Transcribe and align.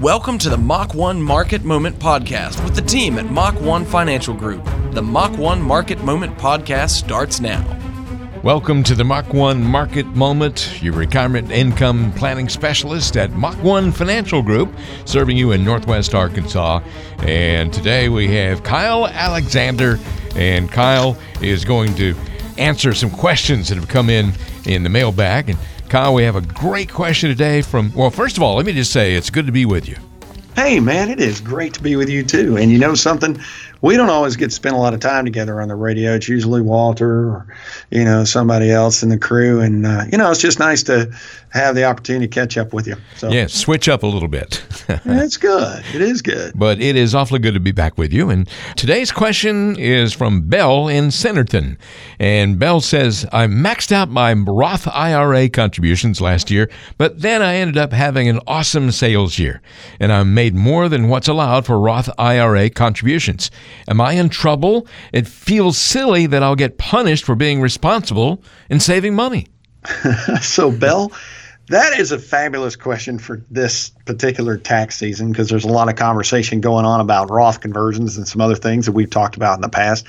Welcome 0.00 0.36
to 0.40 0.50
the 0.50 0.58
Mach 0.58 0.92
1 0.92 1.22
Market 1.22 1.64
Moment 1.64 1.98
Podcast 1.98 2.62
with 2.62 2.74
the 2.74 2.82
team 2.82 3.18
at 3.18 3.30
Mach 3.30 3.58
1 3.62 3.86
Financial 3.86 4.34
Group. 4.34 4.62
The 4.90 5.00
Mach 5.00 5.34
1 5.38 5.62
Market 5.62 6.04
Moment 6.04 6.36
Podcast 6.36 6.90
starts 6.90 7.40
now. 7.40 7.64
Welcome 8.42 8.82
to 8.82 8.94
the 8.94 9.04
Mach 9.04 9.32
1 9.32 9.64
Market 9.64 10.04
Moment, 10.08 10.82
your 10.82 10.92
retirement 10.92 11.50
income 11.50 12.12
planning 12.12 12.50
specialist 12.50 13.16
at 13.16 13.32
Mach 13.32 13.56
1 13.64 13.90
Financial 13.90 14.42
Group, 14.42 14.70
serving 15.06 15.38
you 15.38 15.52
in 15.52 15.64
Northwest 15.64 16.14
Arkansas. 16.14 16.82
And 17.20 17.72
today 17.72 18.10
we 18.10 18.28
have 18.36 18.62
Kyle 18.62 19.06
Alexander, 19.06 19.98
and 20.34 20.70
Kyle 20.70 21.16
is 21.40 21.64
going 21.64 21.94
to 21.94 22.14
answer 22.58 22.92
some 22.92 23.10
questions 23.10 23.70
that 23.70 23.76
have 23.76 23.88
come 23.88 24.10
in 24.10 24.32
in 24.66 24.82
the 24.82 24.90
mailbag. 24.90 25.48
And 25.48 25.58
Kyle, 25.88 26.14
we 26.14 26.24
have 26.24 26.34
a 26.34 26.40
great 26.40 26.92
question 26.92 27.30
today 27.30 27.62
from, 27.62 27.92
well, 27.94 28.10
first 28.10 28.36
of 28.36 28.42
all, 28.42 28.56
let 28.56 28.66
me 28.66 28.72
just 28.72 28.92
say 28.92 29.14
it's 29.14 29.30
good 29.30 29.46
to 29.46 29.52
be 29.52 29.64
with 29.64 29.88
you. 29.88 29.96
Hey, 30.56 30.80
man, 30.80 31.10
it 31.10 31.20
is 31.20 31.40
great 31.40 31.74
to 31.74 31.82
be 31.82 31.96
with 31.96 32.08
you 32.08 32.24
too. 32.24 32.56
And 32.56 32.72
you 32.72 32.78
know 32.78 32.94
something? 32.94 33.40
We 33.86 33.96
don't 33.96 34.10
always 34.10 34.34
get 34.34 34.46
to 34.46 34.50
spend 34.50 34.74
a 34.74 34.80
lot 34.80 34.94
of 34.94 35.00
time 35.00 35.24
together 35.24 35.60
on 35.60 35.68
the 35.68 35.76
radio. 35.76 36.16
It's 36.16 36.28
usually 36.28 36.60
Walter 36.60 37.30
or, 37.30 37.46
you 37.92 38.02
know, 38.02 38.24
somebody 38.24 38.72
else 38.72 39.04
in 39.04 39.10
the 39.10 39.16
crew. 39.16 39.60
And, 39.60 39.86
uh, 39.86 40.06
you 40.10 40.18
know, 40.18 40.28
it's 40.28 40.40
just 40.40 40.58
nice 40.58 40.82
to 40.84 41.08
have 41.50 41.76
the 41.76 41.84
opportunity 41.84 42.26
to 42.26 42.34
catch 42.34 42.58
up 42.58 42.72
with 42.72 42.88
you. 42.88 42.96
So, 43.16 43.30
yeah, 43.30 43.46
switch 43.46 43.88
up 43.88 44.02
a 44.02 44.06
little 44.08 44.26
bit. 44.26 44.64
it's 45.04 45.36
good. 45.36 45.84
It 45.94 46.00
is 46.00 46.20
good. 46.20 46.52
But 46.56 46.80
it 46.80 46.96
is 46.96 47.14
awfully 47.14 47.38
good 47.38 47.54
to 47.54 47.60
be 47.60 47.70
back 47.70 47.96
with 47.96 48.12
you. 48.12 48.28
And 48.28 48.48
today's 48.74 49.12
question 49.12 49.78
is 49.78 50.12
from 50.12 50.48
Bell 50.48 50.88
in 50.88 51.06
Centerton. 51.06 51.78
And 52.18 52.58
Bell 52.58 52.80
says, 52.80 53.24
I 53.30 53.46
maxed 53.46 53.92
out 53.92 54.08
my 54.08 54.32
Roth 54.32 54.88
IRA 54.88 55.48
contributions 55.48 56.20
last 56.20 56.50
year, 56.50 56.68
but 56.98 57.20
then 57.20 57.40
I 57.40 57.54
ended 57.54 57.78
up 57.78 57.92
having 57.92 58.28
an 58.28 58.40
awesome 58.48 58.90
sales 58.90 59.38
year. 59.38 59.62
And 60.00 60.12
I 60.12 60.24
made 60.24 60.56
more 60.56 60.88
than 60.88 61.08
what's 61.08 61.28
allowed 61.28 61.66
for 61.66 61.78
Roth 61.78 62.10
IRA 62.18 62.68
contributions. 62.68 63.52
Am 63.88 64.00
I 64.00 64.12
in 64.12 64.28
trouble? 64.28 64.86
It 65.12 65.26
feels 65.26 65.78
silly 65.78 66.26
that 66.26 66.42
I'll 66.42 66.56
get 66.56 66.78
punished 66.78 67.24
for 67.24 67.34
being 67.34 67.60
responsible 67.60 68.42
and 68.70 68.82
saving 68.82 69.14
money. 69.14 69.46
so, 70.40 70.70
Bell, 70.70 71.12
that 71.68 71.98
is 71.98 72.12
a 72.12 72.18
fabulous 72.18 72.76
question 72.76 73.18
for 73.18 73.42
this 73.50 73.90
particular 74.04 74.56
tax 74.56 74.96
season 74.96 75.32
because 75.32 75.48
there's 75.48 75.64
a 75.64 75.68
lot 75.68 75.88
of 75.88 75.96
conversation 75.96 76.60
going 76.60 76.84
on 76.84 77.00
about 77.00 77.28
Roth 77.28 77.60
conversions 77.60 78.16
and 78.16 78.26
some 78.26 78.40
other 78.40 78.54
things 78.54 78.86
that 78.86 78.92
we've 78.92 79.10
talked 79.10 79.36
about 79.36 79.56
in 79.56 79.62
the 79.62 79.68
past. 79.68 80.06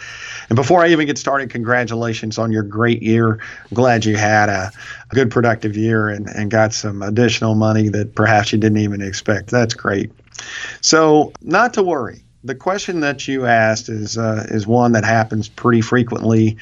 And 0.50 0.56
before 0.56 0.84
I 0.84 0.90
even 0.90 1.08
get 1.08 1.18
started, 1.18 1.50
congratulations 1.50 2.38
on 2.38 2.52
your 2.52 2.62
great 2.62 3.02
year. 3.02 3.34
I'm 3.34 3.74
glad 3.74 4.06
you 4.06 4.16
had 4.18 4.50
a, 4.50 4.72
a 5.10 5.16
good, 5.16 5.32
productive 5.32 5.76
year 5.76 6.10
and, 6.10 6.28
and 6.28 6.52
got 6.52 6.74
some 6.74 7.02
additional 7.02 7.56
money 7.56 7.90
that 7.90 8.14
perhaps 8.14 8.52
you 8.52 8.60
didn't 8.60 8.80
even 8.80 9.02
expect. 9.02 9.50
That's 9.50 9.74
great. 9.74 10.12
So, 10.82 11.34
not 11.42 11.74
to 11.74 11.84
worry 11.84 12.22
the 12.44 12.56
question 12.56 13.02
that 13.02 13.28
you 13.28 13.46
asked 13.46 13.90
is 13.90 14.18
uh, 14.18 14.46
is 14.50 14.68
one 14.68 14.94
that 14.94 15.04
happens 15.04 15.50
pretty 15.50 15.82
frequently. 15.82 16.58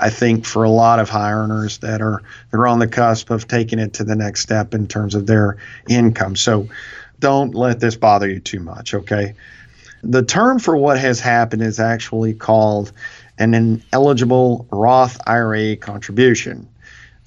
I 0.00 0.10
think 0.10 0.44
for 0.44 0.64
a 0.64 0.70
lot 0.70 0.98
of 0.98 1.08
high 1.08 1.32
earners 1.32 1.78
that 1.78 2.00
are 2.00 2.22
they're 2.50 2.66
on 2.66 2.78
the 2.78 2.86
cusp 2.86 3.30
of 3.30 3.48
taking 3.48 3.78
it 3.78 3.94
to 3.94 4.04
the 4.04 4.16
next 4.16 4.40
step 4.40 4.74
in 4.74 4.86
terms 4.86 5.14
of 5.14 5.26
their 5.26 5.58
income. 5.88 6.36
So 6.36 6.68
don't 7.18 7.54
let 7.54 7.80
this 7.80 7.96
bother 7.96 8.28
you 8.28 8.40
too 8.40 8.60
much. 8.60 8.94
Okay. 8.94 9.34
The 10.02 10.22
term 10.22 10.58
for 10.58 10.76
what 10.76 10.98
has 10.98 11.18
happened 11.18 11.62
is 11.62 11.80
actually 11.80 12.34
called 12.34 12.92
an 13.38 13.54
ineligible 13.54 14.66
Roth 14.70 15.18
IRA 15.26 15.76
contribution 15.76 16.68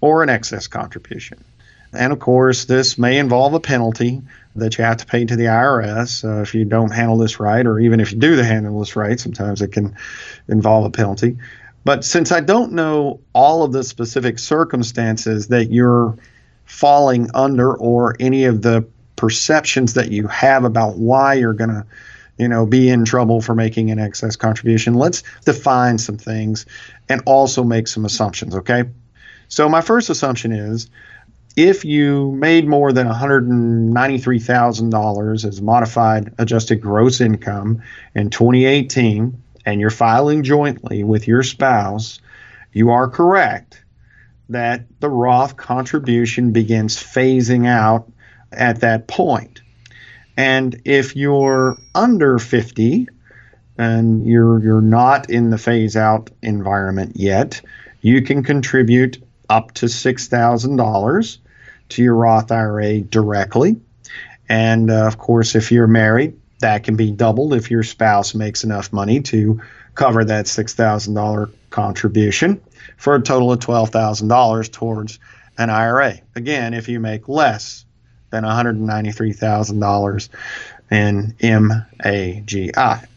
or 0.01 0.23
an 0.23 0.29
excess 0.29 0.67
contribution. 0.67 1.43
And 1.91 2.13
of 2.13 2.19
course, 2.19 2.65
this 2.65 2.97
may 2.97 3.17
involve 3.17 3.53
a 3.53 3.59
penalty 3.59 4.21
that 4.55 4.77
you 4.77 4.83
have 4.83 4.97
to 4.97 5.05
pay 5.05 5.25
to 5.25 5.35
the 5.35 5.45
IRS 5.45 6.23
uh, 6.23 6.41
if 6.41 6.53
you 6.53 6.65
don't 6.65 6.91
handle 6.91 7.17
this 7.17 7.39
right, 7.39 7.65
or 7.65 7.79
even 7.79 7.99
if 7.99 8.11
you 8.11 8.17
do 8.17 8.35
the 8.35 8.43
handle 8.43 8.79
this 8.79 8.95
right, 8.95 9.19
sometimes 9.19 9.61
it 9.61 9.71
can 9.71 9.95
involve 10.47 10.85
a 10.85 10.89
penalty. 10.89 11.37
But 11.85 12.03
since 12.03 12.31
I 12.31 12.41
don't 12.41 12.73
know 12.73 13.21
all 13.33 13.63
of 13.63 13.71
the 13.71 13.83
specific 13.83 14.39
circumstances 14.39 15.47
that 15.47 15.71
you're 15.71 16.17
falling 16.65 17.29
under 17.33 17.75
or 17.75 18.15
any 18.19 18.45
of 18.45 18.61
the 18.61 18.85
perceptions 19.15 19.95
that 19.95 20.11
you 20.11 20.27
have 20.27 20.63
about 20.63 20.97
why 20.97 21.33
you're 21.33 21.53
going 21.53 21.69
to 21.69 21.85
you 22.37 22.47
know 22.47 22.65
be 22.65 22.89
in 22.89 23.03
trouble 23.03 23.41
for 23.41 23.53
making 23.53 23.91
an 23.91 23.99
excess 23.99 24.37
contribution 24.37 24.93
let's 24.93 25.23
define 25.43 25.97
some 25.97 26.17
things 26.17 26.65
and 27.09 27.21
also 27.25 27.63
make 27.63 27.87
some 27.87 28.05
assumptions 28.05 28.55
okay 28.55 28.85
so 29.49 29.67
my 29.67 29.81
first 29.81 30.09
assumption 30.09 30.53
is 30.53 30.89
if 31.59 31.83
you 31.83 32.31
made 32.31 32.67
more 32.69 32.93
than 32.93 33.05
$193,000 33.05 35.45
as 35.45 35.61
modified 35.61 36.33
adjusted 36.37 36.79
gross 36.79 37.19
income 37.19 37.83
in 38.15 38.29
2018 38.29 39.43
and 39.65 39.81
you're 39.81 39.89
filing 39.89 40.41
jointly 40.41 41.03
with 41.03 41.27
your 41.27 41.43
spouse, 41.43 42.21
you 42.71 42.91
are 42.91 43.09
correct 43.09 43.83
that 44.47 44.85
the 45.01 45.09
Roth 45.09 45.57
contribution 45.57 46.53
begins 46.53 46.95
phasing 46.95 47.67
out 47.67 48.09
at 48.53 48.79
that 48.79 49.09
point. 49.09 49.61
And 50.37 50.81
if 50.85 51.13
you're 51.13 51.77
under 51.93 52.39
50 52.39 53.05
and 53.77 54.25
you're 54.25 54.63
you're 54.63 54.79
not 54.79 55.29
in 55.29 55.49
the 55.49 55.57
phase 55.57 55.97
out 55.97 56.29
environment 56.41 57.17
yet, 57.17 57.61
you 57.99 58.21
can 58.21 58.43
contribute 58.43 59.21
up 59.49 59.73
to 59.73 59.87
$6,000 59.87 61.37
to 61.89 62.03
your 62.03 62.15
Roth 62.15 62.51
IRA 62.51 63.01
directly. 63.01 63.79
And 64.47 64.89
uh, 64.89 65.05
of 65.05 65.17
course, 65.17 65.55
if 65.55 65.71
you're 65.71 65.87
married, 65.87 66.39
that 66.59 66.83
can 66.83 66.95
be 66.95 67.11
doubled 67.11 67.53
if 67.53 67.69
your 67.71 67.83
spouse 67.83 68.33
makes 68.35 68.63
enough 68.63 68.91
money 68.91 69.21
to 69.21 69.61
cover 69.95 70.25
that 70.25 70.45
$6,000 70.45 71.51
contribution 71.69 72.61
for 72.97 73.15
a 73.15 73.21
total 73.21 73.51
of 73.51 73.59
$12,000 73.59 74.71
towards 74.71 75.19
an 75.57 75.69
IRA. 75.69 76.19
Again, 76.35 76.73
if 76.73 76.87
you 76.89 76.99
make 76.99 77.27
less 77.27 77.85
than 78.29 78.43
$193,000 78.43 80.29
in 80.91 81.35
MAGI. 81.41 83.07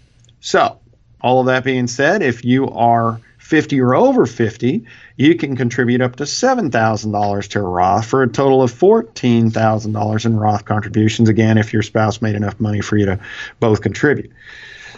So, 0.41 0.79
all 1.21 1.41
of 1.41 1.47
that 1.47 1.65
being 1.65 1.87
said, 1.87 2.23
if 2.23 2.45
you 2.45 2.69
are 2.69 3.21
50 3.39 3.81
or 3.81 3.95
over 3.95 4.27
50, 4.27 4.85
you 5.17 5.35
can 5.35 5.57
contribute 5.57 6.01
up 6.01 6.17
to 6.17 6.25
$7,000 6.25 7.49
to 7.49 7.59
a 7.59 7.63
Roth 7.63 8.07
for 8.07 8.23
a 8.23 8.29
total 8.29 8.63
of 8.63 8.73
$14,000 8.73 10.27
in 10.27 10.37
Roth 10.37 10.65
contributions, 10.65 11.29
again, 11.29 11.59
if 11.59 11.73
your 11.73 11.83
spouse 11.83 12.23
made 12.23 12.35
enough 12.35 12.59
money 12.61 12.81
for 12.81 12.97
you 12.97 13.07
to 13.07 13.21
both 13.61 13.83
contribute. 13.83 14.31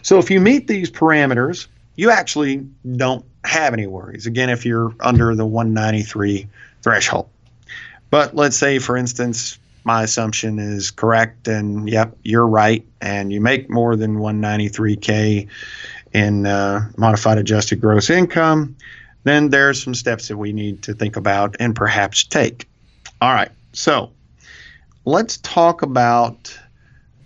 So 0.03 0.19
if 0.19 0.31
you 0.31 0.41
meet 0.41 0.67
these 0.67 0.91
parameters, 0.91 1.67
you 1.97 2.11
actually 2.11 2.67
don't 2.97 3.25
have 3.45 3.73
any 3.73 3.87
worries. 3.87 4.27
Again, 4.27 4.51
if 4.51 4.65
you're 4.65 4.95
under 5.01 5.35
the 5.35 5.47
193 5.47 6.49
threshold. 6.83 7.29
But 8.11 8.35
let's 8.35 8.57
say, 8.57 8.79
for 8.79 8.97
instance, 8.97 9.59
my 9.85 10.03
assumption 10.03 10.59
is 10.59 10.91
correct, 10.91 11.47
and 11.47 11.89
yep, 11.89 12.17
you're 12.23 12.47
right, 12.47 12.85
and 13.01 13.33
you 13.33 13.41
make 13.41 13.69
more 13.69 13.97
than 13.97 14.17
193K 14.17 15.49
in 16.15 16.47
uh, 16.47 16.89
modified 16.97 17.39
adjusted 17.39 17.81
gross 17.81 18.09
income, 18.09 18.77
then 19.25 19.49
there's 19.49 19.83
some 19.83 19.95
steps 19.95 20.29
that 20.29 20.37
we 20.37 20.53
need 20.53 20.83
to 20.83 20.95
think 20.95 21.17
about 21.17 21.57
and 21.59 21.75
perhaps 21.75 22.25
take. 22.25 22.69
All 23.21 23.33
right, 23.33 23.51
so 23.73 24.13
let's 25.05 25.39
talk 25.39 25.83
about 25.83 26.57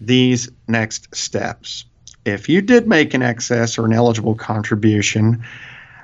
these 0.01 0.49
next 0.69 1.15
steps. 1.15 1.85
If 2.25 2.49
you 2.49 2.63
did 2.63 2.87
make 2.87 3.15
an 3.15 3.23
excess 3.23 3.79
or 3.79 3.87
an 3.87 3.93
eligible 3.93 4.35
contribution, 4.35 5.45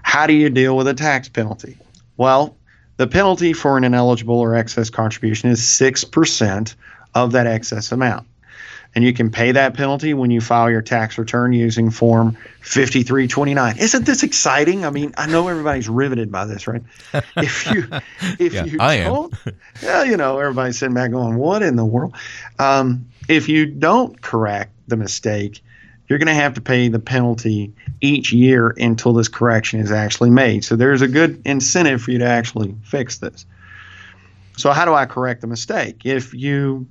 how 0.03 0.27
do 0.27 0.33
you 0.33 0.51
deal 0.51 0.77
with 0.77 0.89
a 0.89 0.95
tax 0.95 1.29
penalty? 1.29 1.79
Well, 2.17 2.57
the 2.97 3.07
penalty 3.07 3.53
for 3.53 3.77
an 3.77 3.85
ineligible 3.85 4.39
or 4.39 4.55
excess 4.55 4.91
contribution 4.91 5.51
is 5.51 5.61
6% 5.61 6.75
of 7.15 7.33
that 7.33 7.47
excess 7.47 7.93
amount 7.93 8.27
and 8.95 9.05
you 9.05 9.13
can 9.13 9.31
pay 9.31 9.53
that 9.53 9.75
penalty 9.75 10.15
when 10.15 10.31
you 10.31 10.41
file 10.41 10.71
your 10.71 10.83
tax 10.83 11.19
return 11.19 11.53
using 11.53 11.91
Form 11.91 12.37
5329. 12.61 13.79
Isn't 13.79 14.07
this 14.07 14.23
exciting? 14.23 14.85
I 14.85 14.91
mean, 14.91 15.13
I 15.17 15.27
know 15.27 15.49
everybody's 15.49 15.89
riveted 15.89 16.31
by 16.31 16.45
this, 16.45 16.67
right? 16.67 16.83
If 17.37 17.71
you, 17.71 17.89
if 18.39 18.53
yeah, 18.53 18.65
you 18.65 18.79
I 18.81 18.95
am. 18.95 19.31
yeah, 19.83 20.05
you 20.05 20.17
know, 20.17 20.39
everybody's 20.39 20.79
sitting 20.79 20.95
back 20.95 21.11
going, 21.11 21.37
"What 21.37 21.63
in 21.63 21.77
the 21.77 21.85
world?" 21.85 22.15
Um, 22.59 23.07
if 23.29 23.49
you 23.49 23.67
don't 23.67 24.21
correct 24.23 24.73
the 24.87 24.97
mistake, 24.97 25.63
you're 26.09 26.19
going 26.19 26.29
to 26.29 26.35
have 26.35 26.55
to 26.55 26.61
pay 26.61 26.89
the 26.89 26.99
penalty 26.99 27.73
each 28.01 28.33
year 28.33 28.75
until 28.77 29.13
this 29.13 29.29
correction 29.29 29.81
is 29.81 29.91
actually 29.91 30.31
made. 30.31 30.65
So 30.65 30.77
there's 30.77 31.03
a 31.03 31.09
good 31.09 31.43
incentive 31.45 32.03
for 32.03 32.13
you 32.13 32.19
to 32.19 32.27
actually 32.27 32.75
fix 32.85 33.19
this. 33.19 33.47
So 34.57 34.71
how 34.71 34.85
do 34.85 34.95
I 34.95 35.07
correct 35.07 35.41
the 35.41 35.47
mistake? 35.47 36.03
If 36.05 36.35
you 36.35 36.87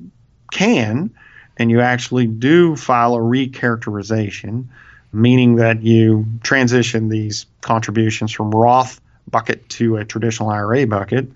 can 0.51 1.11
and 1.57 1.69
you 1.69 1.81
actually 1.81 2.27
do 2.27 2.75
file 2.75 3.15
a 3.15 3.19
recharacterization, 3.19 4.65
meaning 5.11 5.55
that 5.57 5.83
you 5.83 6.25
transition 6.43 7.09
these 7.09 7.45
contributions 7.61 8.31
from 8.31 8.51
Roth 8.51 8.99
bucket 9.29 9.67
to 9.69 9.97
a 9.97 10.05
traditional 10.05 10.49
IRA 10.49 10.87
bucket, 10.87 11.27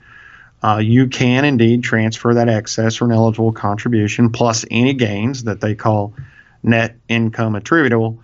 uh, 0.63 0.77
you 0.77 1.07
can 1.07 1.45
indeed 1.45 1.83
transfer 1.83 2.33
that 2.33 2.49
excess 2.49 2.99
or 2.99 3.05
ineligible 3.05 3.51
contribution 3.51 4.31
plus 4.31 4.65
any 4.71 4.93
gains 4.93 5.43
that 5.43 5.61
they 5.61 5.75
call 5.75 6.13
net 6.63 6.95
income 7.07 7.55
attributable 7.55 8.19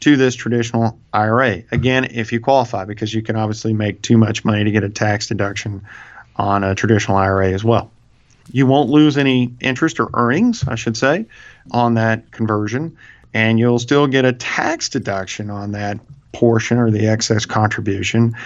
to 0.00 0.16
this 0.16 0.34
traditional 0.34 0.98
IRA. 1.12 1.62
Again, 1.70 2.04
if 2.10 2.32
you 2.32 2.40
qualify, 2.40 2.84
because 2.84 3.14
you 3.14 3.22
can 3.22 3.36
obviously 3.36 3.72
make 3.72 4.02
too 4.02 4.18
much 4.18 4.44
money 4.44 4.64
to 4.64 4.70
get 4.70 4.84
a 4.84 4.90
tax 4.90 5.28
deduction 5.28 5.82
on 6.36 6.64
a 6.64 6.74
traditional 6.74 7.16
IRA 7.16 7.52
as 7.52 7.64
well. 7.64 7.90
You 8.52 8.66
won't 8.66 8.90
lose 8.90 9.16
any 9.16 9.52
interest 9.60 9.98
or 9.98 10.10
earnings, 10.14 10.66
I 10.68 10.74
should 10.74 10.96
say, 10.96 11.26
on 11.70 11.94
that 11.94 12.30
conversion, 12.30 12.96
and 13.34 13.58
you'll 13.58 13.78
still 13.78 14.06
get 14.06 14.24
a 14.24 14.32
tax 14.32 14.88
deduction 14.88 15.50
on 15.50 15.72
that 15.72 15.98
portion 16.32 16.78
or 16.78 16.90
the 16.90 17.08
excess 17.08 17.46
contribution. 17.46 18.36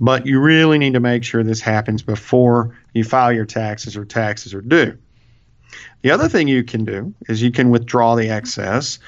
But 0.00 0.24
you 0.24 0.40
really 0.40 0.78
need 0.78 0.94
to 0.94 1.00
make 1.00 1.24
sure 1.24 1.42
this 1.42 1.60
happens 1.60 2.02
before 2.02 2.76
you 2.94 3.04
file 3.04 3.32
your 3.32 3.44
taxes 3.44 3.96
or 3.96 4.04
taxes 4.04 4.54
are 4.54 4.62
due. 4.62 4.96
The 6.02 6.10
other 6.10 6.28
thing 6.28 6.48
you 6.48 6.64
can 6.64 6.84
do 6.84 7.12
is 7.28 7.42
you 7.42 7.50
can 7.50 7.70
withdraw 7.70 8.14
the 8.14 8.30
excess 8.30 8.98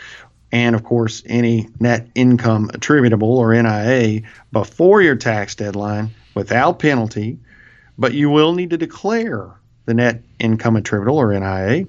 and, 0.50 0.74
of 0.74 0.84
course, 0.84 1.22
any 1.26 1.68
net 1.80 2.08
income 2.14 2.70
attributable 2.74 3.38
or 3.38 3.54
NIA 3.54 4.22
before 4.52 5.00
your 5.00 5.16
tax 5.16 5.54
deadline 5.54 6.10
without 6.34 6.78
penalty, 6.78 7.38
but 7.96 8.12
you 8.12 8.28
will 8.28 8.52
need 8.52 8.70
to 8.70 8.76
declare 8.76 9.50
the 9.86 9.94
net 9.94 10.22
income 10.38 10.76
attributable 10.76 11.18
or 11.18 11.32
NIA 11.32 11.86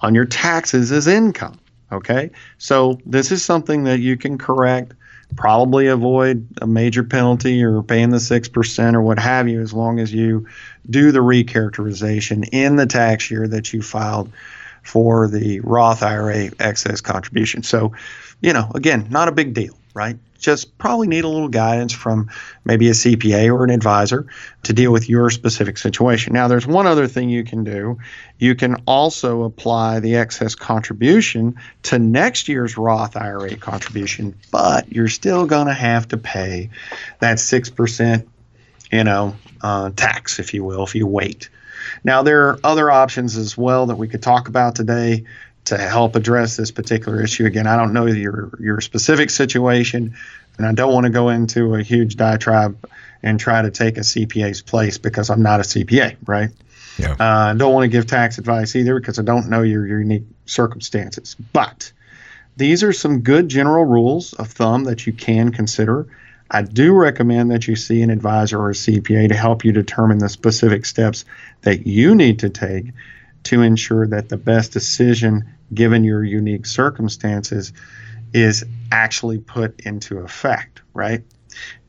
on 0.00 0.14
your 0.14 0.24
taxes 0.24 0.92
as 0.92 1.06
income. 1.06 1.58
Okay, 1.92 2.30
so 2.58 3.00
this 3.04 3.32
is 3.32 3.44
something 3.44 3.82
that 3.84 3.98
you 3.98 4.16
can 4.16 4.38
correct, 4.38 4.92
probably 5.34 5.88
avoid 5.88 6.46
a 6.62 6.66
major 6.66 7.02
penalty 7.02 7.64
or 7.64 7.82
paying 7.82 8.10
the 8.10 8.18
6% 8.18 8.94
or 8.94 9.02
what 9.02 9.18
have 9.18 9.48
you, 9.48 9.60
as 9.60 9.72
long 9.72 9.98
as 9.98 10.12
you 10.12 10.46
do 10.88 11.10
the 11.10 11.18
recharacterization 11.18 12.48
in 12.52 12.76
the 12.76 12.86
tax 12.86 13.28
year 13.28 13.48
that 13.48 13.72
you 13.72 13.82
filed 13.82 14.30
for 14.82 15.26
the 15.26 15.58
Roth 15.60 16.02
IRA 16.02 16.50
excess 16.60 17.00
contribution. 17.00 17.64
So, 17.64 17.92
you 18.40 18.52
know, 18.52 18.70
again, 18.74 19.08
not 19.10 19.26
a 19.26 19.32
big 19.32 19.52
deal, 19.52 19.76
right? 19.94 20.16
Just 20.38 20.78
probably 20.78 21.06
need 21.06 21.24
a 21.24 21.28
little 21.28 21.48
guidance 21.48 21.92
from 21.92 22.30
maybe 22.64 22.88
a 22.88 22.92
CPA 22.92 23.52
or 23.52 23.64
an 23.64 23.70
advisor 23.70 24.26
to 24.62 24.72
deal 24.72 24.90
with 24.92 25.08
your 25.08 25.28
specific 25.30 25.76
situation. 25.76 26.32
Now, 26.32 26.48
there's 26.48 26.66
one 26.66 26.86
other 26.86 27.06
thing 27.06 27.28
you 27.28 27.44
can 27.44 27.64
do. 27.64 27.98
You 28.38 28.54
can 28.54 28.76
also 28.86 29.42
apply 29.42 30.00
the 30.00 30.16
excess 30.16 30.54
contribution 30.54 31.56
to 31.84 31.98
next 31.98 32.48
year's 32.48 32.78
Roth 32.78 33.16
IRA 33.16 33.56
contribution, 33.56 34.34
but 34.50 34.90
you're 34.90 35.08
still 35.08 35.46
going 35.46 35.66
to 35.66 35.74
have 35.74 36.08
to 36.08 36.16
pay 36.16 36.70
that 37.18 37.36
6%, 37.36 38.26
you 38.90 39.04
know, 39.04 39.36
uh, 39.60 39.90
tax, 39.94 40.38
if 40.38 40.54
you 40.54 40.64
will, 40.64 40.84
if 40.84 40.94
you 40.94 41.06
wait. 41.06 41.50
Now, 42.04 42.22
there 42.22 42.48
are 42.48 42.60
other 42.64 42.90
options 42.90 43.36
as 43.36 43.56
well 43.56 43.86
that 43.86 43.96
we 43.96 44.08
could 44.08 44.22
talk 44.22 44.48
about 44.48 44.74
today 44.74 45.24
to 45.70 45.78
help 45.78 46.14
address 46.16 46.56
this 46.56 46.70
particular 46.70 47.22
issue. 47.22 47.46
Again, 47.46 47.66
I 47.66 47.76
don't 47.76 47.92
know 47.92 48.06
your 48.06 48.50
your 48.60 48.80
specific 48.80 49.30
situation, 49.30 50.16
and 50.58 50.66
I 50.66 50.72
don't 50.72 50.92
want 50.92 51.04
to 51.04 51.10
go 51.10 51.30
into 51.30 51.74
a 51.74 51.82
huge 51.82 52.16
diatribe 52.16 52.86
and 53.22 53.40
try 53.40 53.62
to 53.62 53.70
take 53.70 53.96
a 53.96 54.00
CPA's 54.00 54.62
place 54.62 54.98
because 54.98 55.30
I'm 55.30 55.42
not 55.42 55.60
a 55.60 55.62
CPA, 55.62 56.16
right? 56.26 56.50
Yeah. 56.98 57.12
Uh, 57.12 57.52
I 57.52 57.54
don't 57.54 57.72
want 57.72 57.84
to 57.84 57.88
give 57.88 58.06
tax 58.06 58.38
advice 58.38 58.76
either 58.76 58.98
because 58.98 59.18
I 59.18 59.22
don't 59.22 59.48
know 59.48 59.62
your, 59.62 59.86
your 59.86 60.00
unique 60.00 60.24
circumstances. 60.46 61.36
But 61.52 61.92
these 62.56 62.82
are 62.82 62.92
some 62.92 63.20
good 63.20 63.48
general 63.48 63.84
rules 63.84 64.32
of 64.34 64.48
thumb 64.48 64.84
that 64.84 65.06
you 65.06 65.12
can 65.12 65.52
consider. 65.52 66.06
I 66.50 66.62
do 66.62 66.92
recommend 66.92 67.50
that 67.52 67.68
you 67.68 67.76
see 67.76 68.02
an 68.02 68.10
advisor 68.10 68.58
or 68.58 68.70
a 68.70 68.74
CPA 68.74 69.28
to 69.28 69.36
help 69.36 69.64
you 69.64 69.72
determine 69.72 70.18
the 70.18 70.28
specific 70.28 70.84
steps 70.84 71.24
that 71.62 71.86
you 71.86 72.14
need 72.14 72.40
to 72.40 72.50
take 72.50 72.86
to 73.44 73.62
ensure 73.62 74.06
that 74.08 74.28
the 74.28 74.36
best 74.36 74.72
decision 74.72 75.48
given 75.72 76.04
your 76.04 76.24
unique 76.24 76.66
circumstances 76.66 77.72
is 78.32 78.64
actually 78.92 79.38
put 79.38 79.80
into 79.80 80.18
effect, 80.18 80.82
right? 80.94 81.22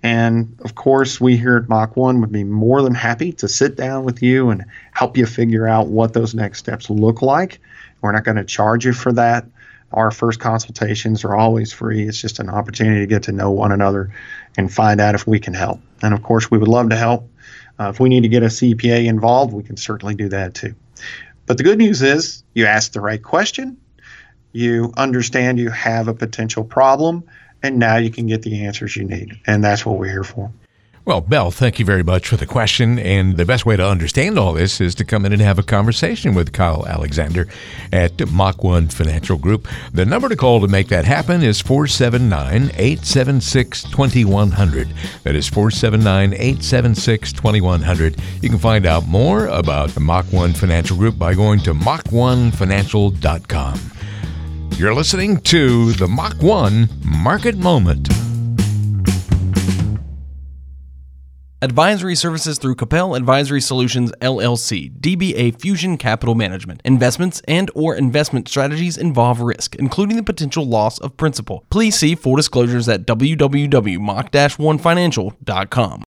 And 0.03 0.57
of 0.63 0.73
course, 0.75 1.21
we 1.21 1.37
here 1.37 1.57
at 1.57 1.69
Mach 1.69 1.95
1 1.95 2.21
would 2.21 2.31
be 2.31 2.43
more 2.43 2.81
than 2.81 2.95
happy 2.95 3.31
to 3.33 3.47
sit 3.47 3.75
down 3.75 4.03
with 4.03 4.21
you 4.23 4.49
and 4.49 4.65
help 4.93 5.17
you 5.17 5.25
figure 5.25 5.67
out 5.67 5.87
what 5.87 6.13
those 6.13 6.33
next 6.33 6.59
steps 6.59 6.89
look 6.89 7.21
like. 7.21 7.59
We're 8.01 8.11
not 8.11 8.23
going 8.23 8.37
to 8.37 8.43
charge 8.43 8.85
you 8.85 8.93
for 8.93 9.11
that. 9.13 9.45
Our 9.93 10.09
first 10.09 10.39
consultations 10.39 11.23
are 11.23 11.35
always 11.35 11.73
free. 11.73 12.07
It's 12.07 12.19
just 12.19 12.39
an 12.39 12.49
opportunity 12.49 13.01
to 13.01 13.07
get 13.07 13.23
to 13.23 13.31
know 13.31 13.51
one 13.51 13.71
another 13.71 14.11
and 14.57 14.73
find 14.73 14.99
out 15.01 15.15
if 15.15 15.27
we 15.27 15.39
can 15.39 15.53
help. 15.53 15.81
And 16.01 16.13
of 16.13 16.23
course, 16.23 16.49
we 16.49 16.57
would 16.57 16.69
love 16.69 16.89
to 16.89 16.95
help. 16.95 17.29
Uh, 17.79 17.89
if 17.89 17.99
we 17.99 18.09
need 18.09 18.21
to 18.21 18.29
get 18.29 18.43
a 18.43 18.47
CPA 18.47 19.05
involved, 19.05 19.53
we 19.53 19.63
can 19.63 19.77
certainly 19.77 20.15
do 20.15 20.29
that 20.29 20.53
too. 20.53 20.75
But 21.51 21.57
the 21.57 21.65
good 21.65 21.79
news 21.79 22.01
is 22.01 22.45
you 22.53 22.65
asked 22.65 22.93
the 22.93 23.01
right 23.01 23.21
question, 23.21 23.75
you 24.53 24.93
understand 24.95 25.59
you 25.59 25.69
have 25.69 26.07
a 26.07 26.13
potential 26.13 26.63
problem, 26.63 27.25
and 27.61 27.77
now 27.77 27.97
you 27.97 28.09
can 28.09 28.25
get 28.25 28.41
the 28.41 28.63
answers 28.63 28.95
you 28.95 29.03
need. 29.03 29.37
And 29.45 29.61
that's 29.61 29.85
what 29.85 29.99
we're 29.99 30.07
here 30.07 30.23
for. 30.23 30.49
Well, 31.03 31.21
Bell, 31.21 31.49
thank 31.49 31.79
you 31.79 31.85
very 31.85 32.03
much 32.03 32.27
for 32.27 32.37
the 32.37 32.45
question. 32.45 32.99
And 32.99 33.35
the 33.35 33.43
best 33.43 33.65
way 33.65 33.75
to 33.75 33.83
understand 33.83 34.37
all 34.37 34.53
this 34.53 34.79
is 34.79 34.93
to 34.95 35.03
come 35.03 35.25
in 35.25 35.33
and 35.33 35.41
have 35.41 35.57
a 35.57 35.63
conversation 35.63 36.35
with 36.35 36.53
Kyle 36.53 36.85
Alexander 36.85 37.47
at 37.91 38.31
Mach 38.31 38.63
1 38.63 38.89
Financial 38.89 39.39
Group. 39.39 39.67
The 39.93 40.05
number 40.05 40.29
to 40.29 40.35
call 40.35 40.61
to 40.61 40.67
make 40.67 40.89
that 40.89 41.05
happen 41.05 41.41
is 41.41 41.59
479 41.59 42.69
876 42.75 43.85
2100. 43.85 44.93
That 45.23 45.35
is 45.35 45.49
479 45.49 46.33
876 46.33 47.33
2100. 47.33 48.21
You 48.43 48.49
can 48.49 48.59
find 48.59 48.85
out 48.85 49.07
more 49.07 49.47
about 49.47 49.89
the 49.89 50.01
Mach 50.01 50.31
1 50.31 50.53
Financial 50.53 50.95
Group 50.95 51.17
by 51.17 51.33
going 51.33 51.61
to 51.61 51.73
mach1financial.com. 51.73 53.79
You're 54.77 54.93
listening 54.93 55.41
to 55.41 55.93
the 55.93 56.07
Mach 56.07 56.39
1 56.43 56.89
Market 57.03 57.57
Moment. 57.57 58.07
Advisory 61.63 62.15
services 62.15 62.57
through 62.57 62.73
Capel 62.73 63.13
Advisory 63.13 63.61
Solutions 63.61 64.11
LLC, 64.19 64.91
DBA 64.99 65.61
Fusion 65.61 65.95
Capital 65.95 66.33
Management. 66.33 66.81
Investments 66.83 67.39
and 67.47 67.69
or 67.75 67.93
investment 67.93 68.47
strategies 68.47 68.97
involve 68.97 69.41
risk, 69.41 69.75
including 69.75 70.17
the 70.17 70.23
potential 70.23 70.65
loss 70.65 70.97
of 70.97 71.15
principal. 71.17 71.63
Please 71.69 71.95
see 71.95 72.15
full 72.15 72.35
disclosures 72.35 72.89
at 72.89 73.05
www.mach-1financial.com. 73.05 75.99